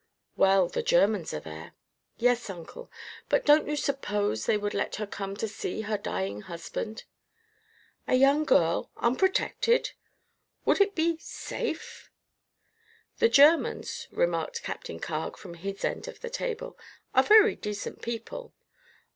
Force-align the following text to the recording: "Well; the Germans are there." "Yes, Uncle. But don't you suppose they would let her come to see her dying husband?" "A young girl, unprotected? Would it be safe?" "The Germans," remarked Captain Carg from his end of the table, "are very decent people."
"Well; 0.35 0.67
the 0.67 0.81
Germans 0.81 1.31
are 1.31 1.39
there." 1.39 1.73
"Yes, 2.17 2.49
Uncle. 2.49 2.91
But 3.29 3.45
don't 3.45 3.67
you 3.67 3.75
suppose 3.75 4.47
they 4.47 4.57
would 4.57 4.73
let 4.73 4.95
her 4.95 5.05
come 5.05 5.37
to 5.37 5.47
see 5.47 5.81
her 5.81 5.95
dying 5.95 6.41
husband?" 6.41 7.03
"A 8.07 8.15
young 8.15 8.43
girl, 8.43 8.89
unprotected? 8.97 9.91
Would 10.65 10.81
it 10.81 10.95
be 10.95 11.19
safe?" 11.19 12.09
"The 13.19 13.29
Germans," 13.29 14.07
remarked 14.09 14.63
Captain 14.63 14.99
Carg 14.99 15.37
from 15.37 15.53
his 15.53 15.85
end 15.85 16.07
of 16.07 16.21
the 16.21 16.31
table, 16.31 16.79
"are 17.13 17.21
very 17.21 17.55
decent 17.55 18.01
people." 18.01 18.55